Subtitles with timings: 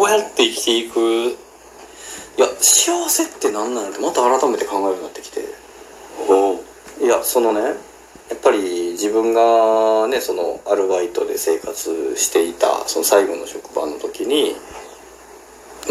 [0.00, 0.98] どうやって生きていく？
[0.98, 1.36] い
[2.40, 5.40] や幸せって何なのってまた改めて考えるようになってきて。
[7.04, 7.74] いやそのねや
[8.34, 14.56] っぱり自分がねそのアルバイトで生活していたその最後の職場の時に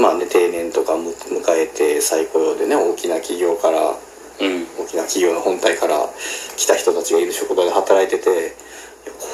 [0.02, 4.66] まあね定年とかむ迎えて再雇用でね大きな企業からうん。
[4.80, 6.10] 大きな企業の本体から
[6.58, 8.56] 来た人たちがいる職場で働いてて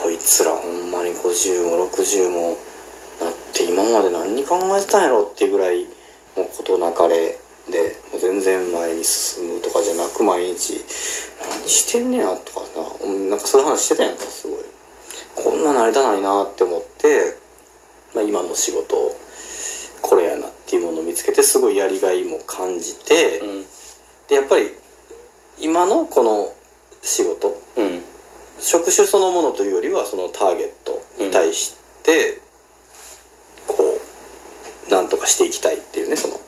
[0.04, 2.75] こいつらほんまに50も60もな
[3.56, 5.86] って今まで何に考えてたんやろっていうぐらい
[6.36, 7.40] もう事なかれ
[7.72, 10.74] でもう全然前に進むとかじゃなく毎日
[11.40, 14.60] 何してんねやとかさうんなんかそういう話してたやんかすごい。
[15.36, 17.38] こんななりたないなって思って、
[18.14, 18.96] まあ、今の仕事
[20.02, 23.66] これやなっていうものを見つけてすごいやりがいも感じて、うん。
[24.28, 24.70] でやっぱり
[25.60, 26.54] 今のこの
[27.02, 28.02] 仕事うん。
[28.60, 32.42] 職種そのものというよりはそのターゲットに対して
[34.90, 36.40] なんとかしていきたいっていうねその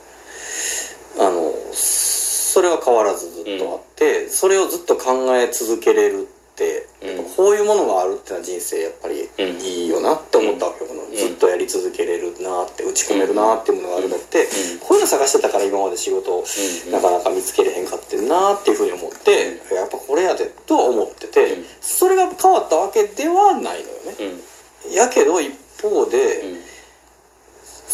[1.19, 7.23] あのそれは変わらずずっとあって、それをずっと考え続けれるって、うん。
[7.35, 9.61] こういうものがあるってのは人生やっぱりうん。
[9.61, 11.15] いいよなって思ったわけよ、このん。
[11.15, 14.79] ずっとやり続けれるなって打ち込めるなっていうものがあるのって、うん。
[14.79, 16.91] こういうの探してたから今まで仕事をうん。
[16.91, 21.65] なかなか見つけれへんかってんなっていうふうに思って、やっぱこれやでとは思ってて、うん。
[21.81, 24.41] それが変わったわけではないのよね。
[24.87, 24.93] うん。
[24.93, 26.56] やけど一方で、うん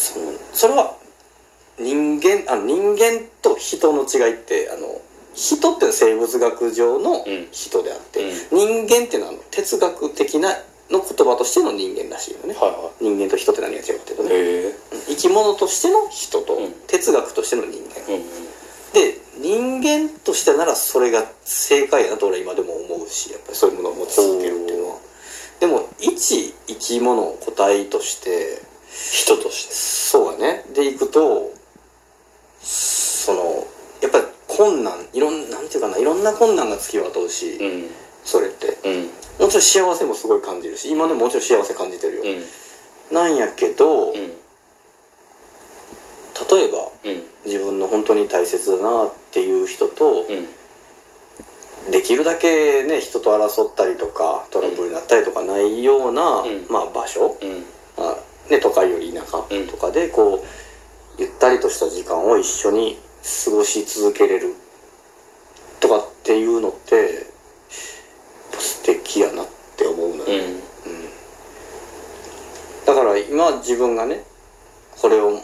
[0.04, 0.96] そのそれは
[1.78, 5.00] 人間あの人間と人の違いってあの
[5.34, 7.48] 人っていうのは生物学上のん。
[7.50, 8.20] 人であって、
[8.52, 10.50] 人間っていうのはあの哲学的な
[10.90, 14.30] の言葉としての人間らしいよね、はいは人間と人って何が違うかっていうとね、
[15.08, 18.22] 生き物としての人と、うん哲学としての人間、うん
[18.94, 24.98] で人間としてならそれが正解やなと俺は今でも思うしやっぱりそういうものを持ち続けるっていうのは。
[25.58, 28.62] でも一生き物個体として
[29.10, 29.74] 人として
[30.44, 30.64] ね。
[30.74, 31.54] でいくと
[32.60, 33.66] その
[34.02, 37.90] やっぱり困難いろんなんていうかないろんな困難が付きまとうし、うん。
[38.24, 38.76] それって。
[38.84, 39.08] うん。
[39.40, 42.26] もちろん幸せもすごい感じるし今でももちろん幸せ感じてるよ、う
[43.12, 43.14] ん。
[43.14, 44.14] なんやけど、うん。
[44.14, 44.28] 例え
[46.70, 47.22] ばうん。
[47.46, 50.32] 自分の本当に大切だなっていう人と、う
[51.88, 51.90] ん。
[51.90, 56.66] できるだけね人と争ったりとかトラブルになったりとかないような、うん。
[56.70, 57.36] まあ、場所、
[58.50, 60.40] ね、都会より田舎とかでこう
[61.18, 62.98] ゆったりとした時間を一緒に
[63.44, 64.54] 過ごし続けれる
[65.80, 67.26] とかっていうのって
[68.58, 69.46] 素敵やなっ
[69.76, 70.60] て思うのよ、うん。
[72.86, 74.24] だから今自分がね
[75.00, 75.40] これを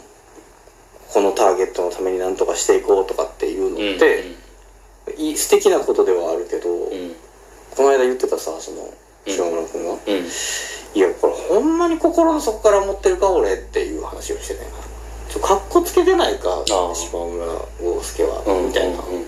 [1.09, 4.23] このターゲットのために何とかしていこうとかっていうのって、
[5.17, 7.15] いい素敵なことではあるけど、うん。
[7.75, 8.93] この間言ってたさその
[9.25, 9.33] うん。
[9.33, 9.99] 島村君が、うん
[11.51, 14.77] ほんまに心の底から思ってるか俺っていう話をしてたよな。
[15.29, 17.45] ちょかっこつけてないか島村
[17.81, 19.25] 豪介は、うんみたいな、うん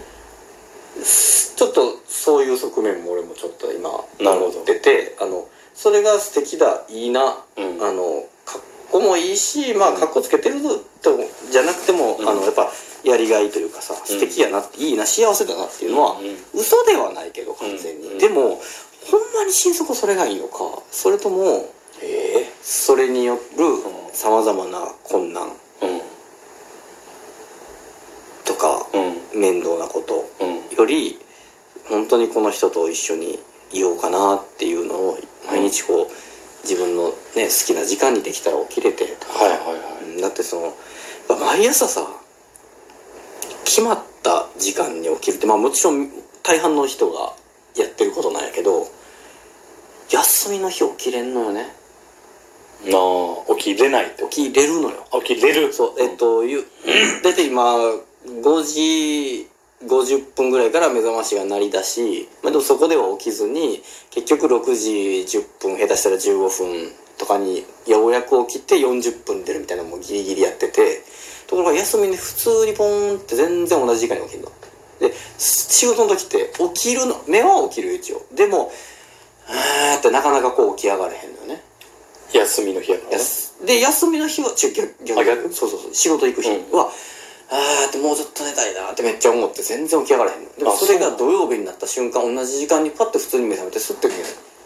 [1.56, 4.04] ちょっとそういう側面も俺もちょっと今思
[4.50, 7.82] っててあのそれが素敵だいいな、うん。
[7.84, 8.62] あのかっ
[8.92, 10.62] こもいいしまあかっこつけてる
[11.02, 11.18] と
[11.52, 12.30] じゃなくても、うん。
[12.30, 12.72] あのやっぱ
[13.04, 16.26] やりがいというかさ素敵やなって、いいな幸せだなっていうのは、うん。
[16.26, 16.36] うん。
[16.54, 18.18] 嘘ではないけど完全に、うん。
[18.18, 18.62] でも
[19.12, 21.83] ほんまに心底それがいいのかそれともええ
[22.76, 26.02] それによるんさまざまな困難うん。
[28.44, 29.40] とかうん。
[29.40, 30.76] 面倒なことうん。
[30.76, 31.20] より
[31.88, 33.38] 本当にこの人と一緒に
[33.72, 40.04] いようかなっていうのを毎日こう自分のね好きな時間にできたら起きれてとかはいはいはい。
[40.06, 40.74] うんだってその
[41.30, 42.02] 毎朝さ
[43.66, 46.10] 決まった時間に起きるってまあもちろん
[46.42, 47.34] 大半の人が
[47.78, 48.88] やってることなんやけど
[50.10, 51.62] 休みの日起きれんのよね。
[51.62, 51.83] な
[52.88, 55.06] あ起きれないって起きれるのよ。
[55.24, 55.74] 起きれる。
[55.74, 56.66] そうえっとゆ
[57.24, 57.64] 大体今
[58.26, 59.48] 5時
[59.88, 64.92] 50分ぐらいから目覚ましが鳴り出し、まあ、でもそこでは起きずに結局6時
[65.38, 71.04] 10分下手したら15分とかにようやく起きて40分出るみたいなのもギリギリやってて
[71.48, 74.52] ところが休みに普通にポーンって全然同じ時間に起きるの。
[75.00, 78.25] で仕事の時って起きるの目は起きるよ一応。
[78.34, 78.72] でも
[79.48, 81.62] あーってなかなかこう起き上がれへんのよね
[82.33, 83.15] 休みの日やからね。
[83.15, 85.94] やすで休みの日はちょ逆逆あ逆そうそうそう。
[85.94, 86.77] 仕事行く日うん。
[86.77, 86.89] は、
[87.50, 90.50] あーってもうちょっと寝たいなってめっちゃ思って全然起き上がらへんの。
[90.57, 94.09] でもあそれが土曜日になった瞬間同じ時間にパッて普通に目覚めてスッて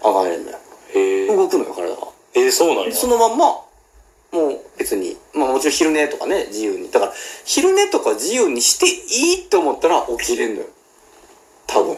[0.03, 0.57] 上がれんのよ
[0.93, 1.27] へえ。
[1.27, 2.95] 動くのよ体がえー、そうなんや。
[2.95, 3.45] そのまんま
[4.31, 6.89] もう別にまあもちろん昼寝とかね自由に。
[6.91, 7.13] だから
[7.45, 10.67] 昼寝とか自由にしていいって思ったら起きれんのよ。
[11.67, 11.97] 多分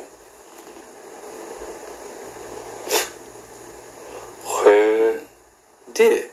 [6.04, 6.10] へえ。
[6.10, 6.30] で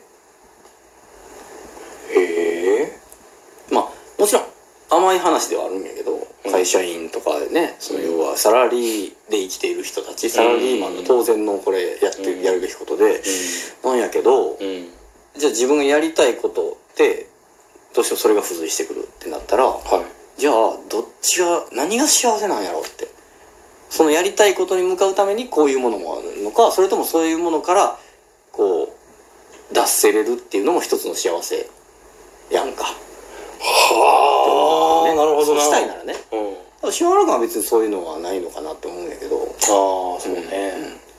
[2.21, 2.97] へ
[4.89, 6.13] 甘い話ではあるんやけど、
[6.45, 6.51] うん。
[6.51, 12.43] 会社員とかでねその要はサラリーで生きている人たちサラリーマンの当然のこれやって、うん。
[12.43, 13.21] やるべきことで、
[13.83, 17.27] なんやけど、じゃあ自分がやりたいことって
[17.93, 20.39] どうしてもそれが付随してくるってなったらはい。
[20.39, 20.53] じゃあ
[20.89, 23.07] どっちが何が幸せなんやろうって。
[23.89, 27.97] そのやりたいことに向かうためにこういうものもあるのかそれともそういうものから
[29.77, 31.69] 脱せれるっていうのも一つの幸せ
[32.51, 32.83] やんか。
[33.59, 36.15] はあ、ねなるほどなしたいならね。
[36.83, 36.91] うん。
[36.91, 39.37] 島原君は別にそういうのはないのかなって思うんやけど。
[39.37, 40.73] ああそうね、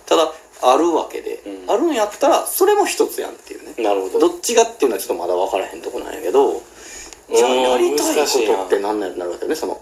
[0.07, 0.33] ただ
[0.63, 1.71] あるわけで、うん。
[1.71, 3.83] あるんやったらそれも一つやんっていうね。
[3.83, 4.29] なるほど。
[4.29, 6.63] どっちがっていうのはちょっとまだ分からへんとこなんやけど
[7.35, 9.81] じゃあうんやりたいことって何なんなるわけよねその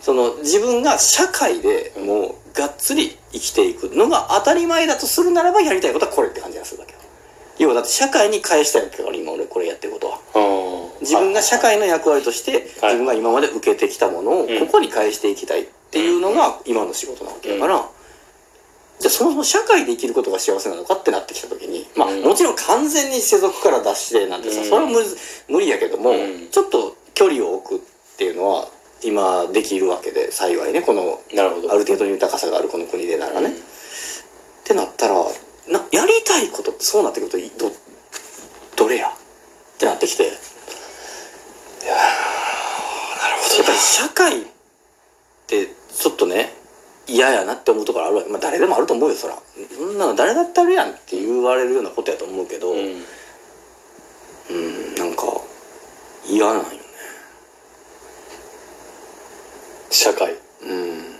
[0.00, 6.85] その自分が社会でもうがっつり生きていくのが当たり前だとするならばやりたいことはこれって感じがする
[7.58, 10.18] 要はだって社会に返したいわけだから今俺これやってることは。
[10.34, 11.00] うん。
[11.00, 12.94] 自分が社会の役割としてはい。
[12.94, 14.58] 自分が今まで受けてきたものをうん。
[14.60, 17.88] ここに返していきたいっていうのが今の仕事なわけだから、
[18.98, 22.22] じゃあそもそも社会で生きることが幸せなのかってなってきた時にまあうん。
[22.22, 24.68] もちろん完全に世俗から脱してなんてさうん。
[24.68, 25.06] それは無理
[25.48, 26.48] 無理やけどもうん。
[26.50, 28.68] ちょっと距離を置くっていうのは
[29.04, 31.72] 今できるわけで幸いねこのなるほど。
[31.72, 33.50] ある程度の豊かさがあるこの国でならね。
[33.50, 33.52] っ
[34.64, 35.14] てなったら
[35.68, 37.72] なやりたいことってそうなってくるといど
[38.76, 39.08] どれや？
[39.08, 39.12] っ
[39.78, 40.24] てなってきて。
[40.24, 40.30] や
[43.62, 44.44] っぱり社会っ
[45.46, 46.52] てちょっとね
[47.06, 48.28] 嫌やなって思うところあるわけ。
[48.28, 49.38] まあ誰でもあると思うよそら。
[49.76, 53.02] そんなの誰だってあるやんって言われるようなことやと思うけどううん、
[54.92, 55.22] んなんか
[56.28, 56.68] 嫌なんよね。
[59.90, 60.34] 社会。
[60.62, 61.16] うん。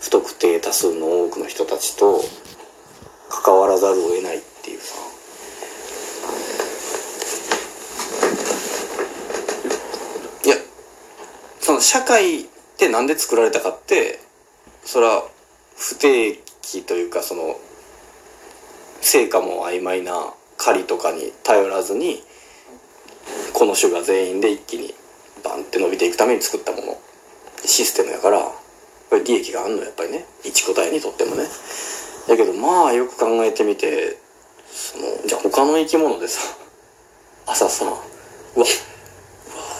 [0.00, 2.22] 不特定多数の多くの人たちと
[3.28, 4.94] 関わらざるを得ないっていうさ。
[10.44, 10.56] いや
[11.60, 12.46] その社会っ
[12.76, 14.20] てなんで作られたかって
[14.84, 15.24] それは
[15.76, 17.58] 不定期というかその
[19.00, 22.22] 成果も曖昧な狩りとかに頼らずに
[23.52, 24.94] この種が全員で一気に
[25.44, 27.00] バンって伸びていくために作ったもの。
[27.64, 30.26] システムやからこれ利益があんのやっぱりね。
[30.44, 31.44] 一個体にとってもね。
[32.28, 34.18] だけどまあよく考えてみて
[34.70, 36.40] そのじゃあ他の生き物でさ
[37.46, 37.94] 朝さうわ
[38.54, 38.66] うわ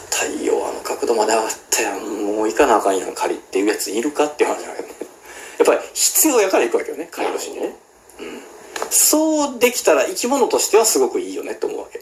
[0.09, 4.95] 太陽あの角度まで上がったやんもう行かなあかんやん狩りっていうやついるかっていう話だけどね。
[5.59, 7.75] やっぱり必要やから行くわけよね狩り年にね、
[8.19, 8.41] うん、
[8.89, 12.01] そうできたら生き物としてはすごくいいよねって思うわけ。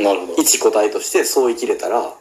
[0.00, 0.34] なるほど。
[0.34, 2.14] 一個体としてそう生きれたら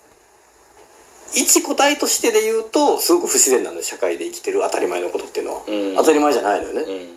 [1.34, 5.96] 一個体としてで言うとすごく不自然なのよ社会で生きてる当たり前のことっていうのは、うん。
[5.96, 7.17] 当たり前じゃないのよね、うん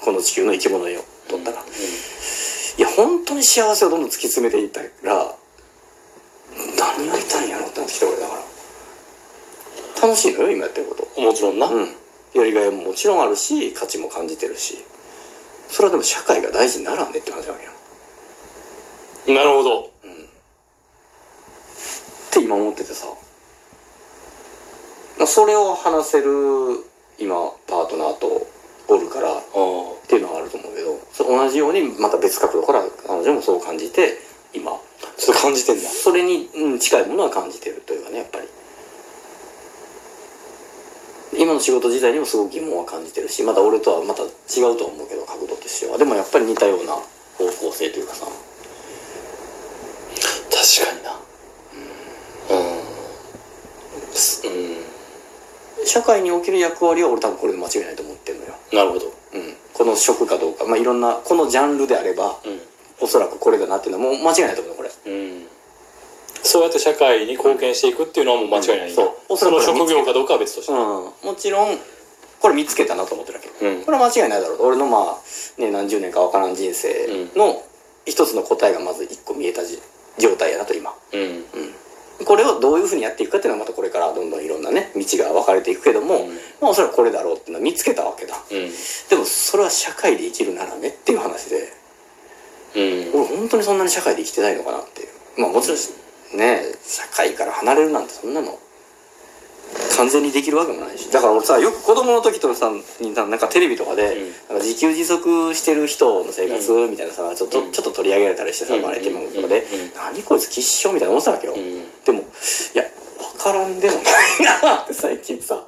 [0.00, 5.34] この地球の生き物よとったら、いや本当に幸せをどんどん突き詰めていったら
[6.96, 8.42] 何やりたいんやろってなってきて俺だから。
[10.02, 11.20] 楽しいのよ今やってること。
[11.20, 11.88] もちろんな、うん。
[12.34, 14.84] やりがいももちろんあるし価値も感じてるし。
[15.68, 17.64] それはでも社会が大事にならんねって話なわけ
[19.32, 19.38] よ。
[19.38, 19.80] なるほど。
[19.84, 19.88] っ
[22.30, 23.06] て今思っててさ。
[25.18, 26.84] まあそれを話せる
[27.18, 27.34] 今
[27.66, 28.46] パートナーと
[28.88, 29.42] おるからっあ
[30.08, 34.18] ていうのはあると思うけどそ同じようにまた別角度から彼女もそう感じて
[34.54, 34.72] 今。
[34.72, 34.80] あ
[35.18, 35.88] ちょっと感じてんだ。
[35.88, 38.48] それに、うん、近いものは感じてるというかねやっぱり。
[41.38, 44.24] 今の仕事自体にもすごく疑問は感じてるしまた俺とはまた違
[44.72, 45.98] うとは思うけど角度としては。
[45.98, 48.26] でもやっぱり似たような方向性というかさ。
[50.50, 51.12] 確かにな。
[52.50, 54.14] うん。
[54.14, 55.86] すうん。
[55.86, 58.15] 社会における役割は俺多分これで間違いないと思ってるのよ、
[58.76, 59.06] なるほど。
[59.06, 60.64] うん、この職かどうか。
[60.64, 65.12] まあいろんなこのジャンルであればうおそらくこれだなっていうのはもう間違いないと思うのこれ。
[65.12, 65.46] ん、うん、
[66.42, 68.94] そうやって社会に貢献していくっていうのはもう間違いないうん。
[68.94, 69.36] そう。
[69.36, 70.78] その職業かどうかは別として、うん。
[70.78, 71.78] もちろん
[72.40, 73.66] これ見つけたなと思ってるわけ。
[73.66, 73.84] うん。
[73.84, 74.64] これは間違いないだろうと。
[74.64, 76.88] 俺のまあね何十年か分からん人生
[77.34, 77.62] の
[78.04, 79.80] 一つの答えがまず一個見えたじ
[80.18, 80.92] 状態やなと今。
[81.12, 81.44] うん
[82.24, 86.28] これをどういうふうにやっていくかっていうのはまたこれからどんどんいろんなね道が分かれていくけども、うん。
[86.60, 88.34] まあおそらくこれだろうっていうのは見つけたわけだ。
[88.50, 88.70] うん。
[89.10, 91.72] でもそれは社会で生きるならねっていう話で
[92.76, 93.20] うん。
[93.20, 95.08] 俺本当にそんなに社会で生きてないのかなっていう。
[95.40, 98.58] まあもちろんね社会から離れるなんてそんなの
[99.96, 101.10] 完全にできるわけもないし。
[101.10, 104.30] だから俺さよく子供の時とかさにさなんかテレビとかで、うん。
[104.48, 107.72] なんか自給自足してる人の生活みたいなさちょっと,、うん。
[107.72, 108.82] ちょっと取り上げられたりしてさうん。
[108.82, 109.92] バラエティー番組とかで、うん。
[109.96, 112.04] 何こいつ吉祥みたいな思ってたわけよ、うん。
[112.04, 112.22] でもい
[112.78, 112.84] や
[113.36, 114.04] 分からんでもない
[114.62, 115.64] なって最近さ。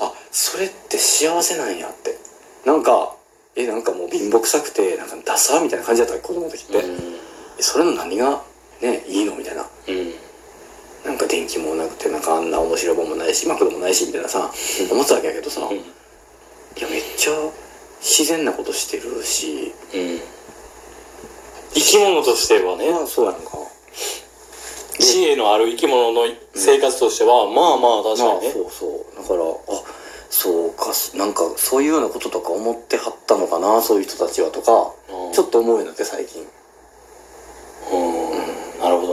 [0.00, 2.16] あそれって幸せなんやって。
[2.64, 3.14] なんか
[3.56, 6.78] えなんかもう貧乏くさくてなんかダサみたいな感じだった子供の時って、
[7.58, 8.40] えそれの何が
[8.80, 10.14] ねいいのみたいなうん
[11.04, 14.50] なんか電気もなくてなんかあんな面白いもんもないしマクドもないしみたいなさ、
[14.90, 15.76] 思ってたわけやけどさ、うん。
[15.76, 15.80] い
[16.80, 17.32] やめっちゃ
[18.00, 20.20] 自然なことしてるしうん。
[21.74, 22.90] 生き物としてはね。
[22.90, 23.40] まあそうやんか。
[25.00, 26.22] 知恵のある生き物の
[26.54, 29.22] 生活としては、まあまあ確まあかにね、そうそう。
[29.22, 29.82] だからあ
[30.30, 36.46] そうかなんかそういうようなこととか思ってはったのかなそういう人たちはとかうんちょっと思うようになって最近